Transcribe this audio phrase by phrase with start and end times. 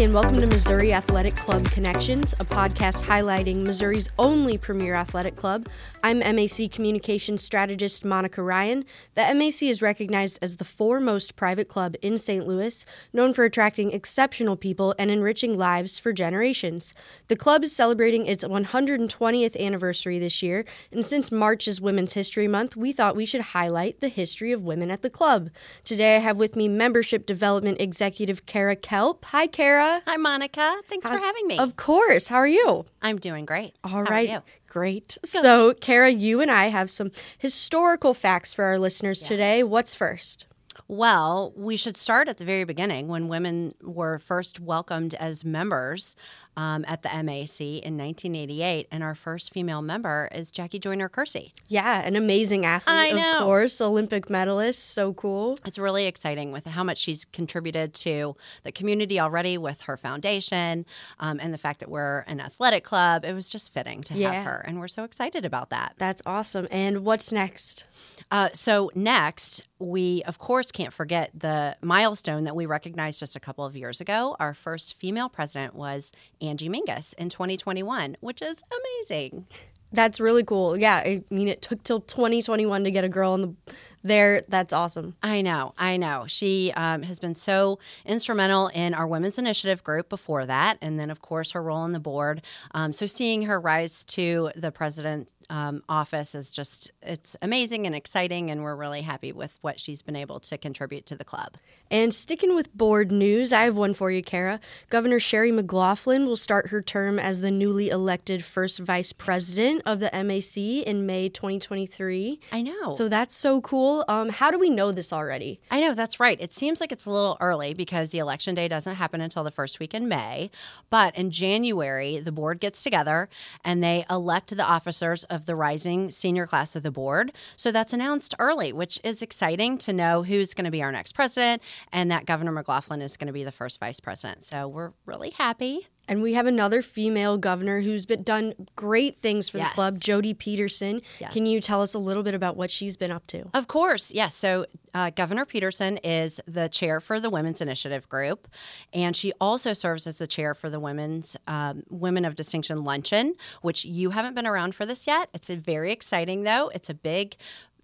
[0.00, 5.68] and welcome to Missouri Athletic Club Connections, a podcast highlighting Missouri's only premier athletic club.
[6.02, 8.86] I'm MAC Communications Strategist Monica Ryan.
[9.14, 12.46] The MAC is recognized as the foremost private club in St.
[12.46, 16.94] Louis, known for attracting exceptional people and enriching lives for generations.
[17.28, 22.48] The club is celebrating its 120th anniversary this year, and since March is Women's History
[22.48, 25.50] Month, we thought we should highlight the history of women at the club.
[25.84, 29.26] Today I have with me Membership Development Executive Kara Kelp.
[29.26, 29.81] Hi, Kara.
[30.06, 30.76] Hi, Monica.
[30.88, 31.58] Thanks How- for having me.
[31.58, 32.28] Of course.
[32.28, 32.86] How are you?
[33.00, 33.74] I'm doing great.
[33.84, 34.40] All How right.
[34.68, 35.18] Great.
[35.24, 39.62] So, Kara, you and I have some historical facts for our listeners today.
[39.62, 40.46] What's first?
[40.92, 46.16] Well, we should start at the very beginning when women were first welcomed as members
[46.54, 51.52] um, at the MAC in 1988, and our first female member is Jackie Joyner Kersee.
[51.66, 54.90] Yeah, an amazing athlete, I of course, Olympic medalist.
[54.90, 55.58] So cool.
[55.64, 60.84] It's really exciting with how much she's contributed to the community already with her foundation
[61.20, 63.24] um, and the fact that we're an athletic club.
[63.24, 64.32] It was just fitting to Yeah.
[64.34, 65.94] have her, and we're so excited about that.
[65.96, 66.68] That's awesome.
[66.70, 67.86] And what's next?
[68.32, 73.40] Uh, so next, we of course can't forget the milestone that we recognized just a
[73.40, 74.34] couple of years ago.
[74.40, 79.46] Our first female president was Angie Mingus in 2021, which is amazing.
[79.92, 80.78] That's really cool.
[80.78, 84.42] Yeah, I mean, it took till 2021 to get a girl in the there.
[84.48, 85.16] That's awesome.
[85.22, 86.24] I know, I know.
[86.26, 91.10] She um, has been so instrumental in our women's initiative group before that, and then
[91.10, 92.42] of course her role on the board.
[92.72, 97.94] Um, so seeing her rise to the president um, office is just it's amazing and
[97.94, 101.56] exciting, and we're really happy with what she's been able to contribute to the club.
[101.90, 104.60] And sticking with board news, I have one for you, Kara.
[104.88, 110.00] Governor Sherry McLaughlin will start her term as the newly elected first vice president of
[110.00, 112.40] the MAC in May 2023.
[112.50, 112.92] I know.
[112.92, 113.91] So that's so cool.
[114.08, 115.60] Um, how do we know this already?
[115.70, 116.40] I know that's right.
[116.40, 119.50] It seems like it's a little early because the election day doesn't happen until the
[119.50, 120.50] first week in May.
[120.90, 123.28] But in January, the board gets together
[123.64, 127.32] and they elect the officers of the rising senior class of the board.
[127.56, 131.12] So that's announced early, which is exciting to know who's going to be our next
[131.12, 134.44] president and that Governor McLaughlin is going to be the first vice president.
[134.44, 135.86] So we're really happy.
[136.08, 139.70] And we have another female governor who's been done great things for Yes.
[139.70, 141.00] the club, Jody Peterson.
[141.20, 141.32] Yes.
[141.32, 143.48] Can you tell us a little bit about what she's been up to?
[143.54, 144.34] Of course, yes.
[144.34, 148.48] So uh, Governor Peterson is the chair for the Women's Initiative Group,
[148.92, 153.34] and she also serves as the chair for the Women's um, Women of Distinction Luncheon,
[153.62, 155.30] which you haven't been around for this yet.
[155.32, 156.70] It's a very exciting, though.
[156.74, 157.36] It's a big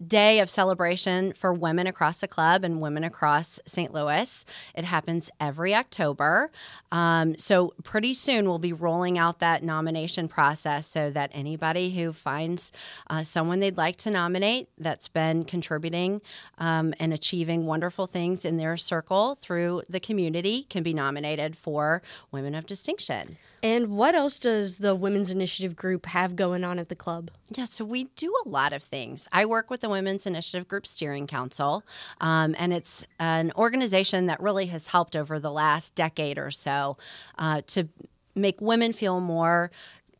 [0.05, 3.93] day of celebration for women across the club and women across St.
[3.93, 4.45] Louis.
[4.75, 6.51] It happens every October.
[6.93, 12.13] Um, so, pretty soon we'll be rolling out that nomination process so that anybody who
[12.13, 12.73] finds
[13.09, 16.21] uh, someone they'd like to nominate that's been contributing
[16.59, 22.03] um, and achieving wonderful things in their circle through the community can be nominated for
[22.31, 23.37] Women of Distinction.
[23.63, 27.31] And what else does the Women's Initiative Group have going on at the club?
[27.51, 29.27] Yeah, so we do a lot of things.
[29.33, 31.85] I work with the Women's Initiative Group Steering Council,
[32.21, 36.97] um, and it's an organization that really has helped over the last decade or so
[37.39, 37.89] uh, to
[38.35, 39.71] make women feel more.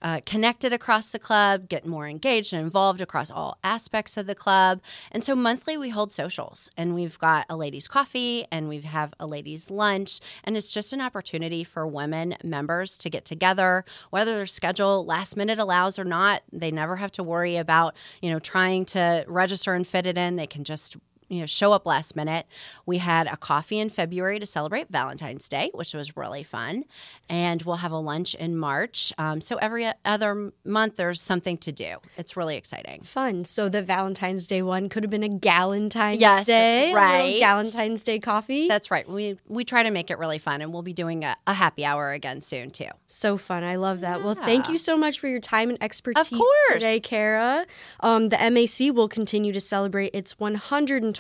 [0.01, 4.35] Uh, connected across the club, get more engaged and involved across all aspects of the
[4.35, 4.81] club.
[5.11, 9.13] And so monthly we hold socials and we've got a ladies' coffee and we have
[9.19, 10.21] a ladies' lunch.
[10.45, 15.37] And it's just an opportunity for women members to get together, whether their schedule last
[15.37, 16.43] minute allows or not.
[16.53, 20.37] They never have to worry about, you know, trying to register and fit it in.
[20.37, 20.97] They can just
[21.29, 22.47] you know show up last minute
[22.87, 26.85] we had a coffee in february to celebrate valentine's day which was really fun
[27.29, 31.71] and we'll have a lunch in march um, so every other month there's something to
[31.73, 33.45] do it's really exciting Fun.
[33.45, 36.93] So the Valentine's Day one could have been a Galentine's Yes, Day.
[36.95, 37.41] right.
[37.41, 38.69] Galentine's Day coffee.
[38.69, 41.37] that's right we we try to make it really fun and we'll be doing a,
[41.47, 43.63] a happy hour again soon too So fun.
[43.65, 44.23] I love that.
[44.23, 46.49] Well, thank you so much for your time and expertise course.
[46.73, 47.67] today, Kara.
[48.01, 50.39] Um, the MAC will continue to celebrate its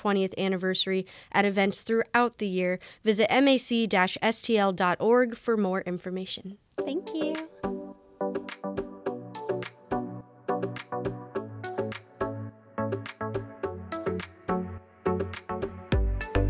[0.00, 2.78] 120th anniversary at events throughout the year.
[3.04, 3.76] Visit mac-stl.org
[5.36, 6.58] for more information.
[6.84, 7.34] thank you